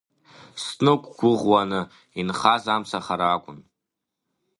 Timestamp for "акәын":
3.35-3.59